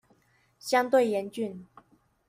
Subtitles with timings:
[0.57, 1.67] 相對嚴峻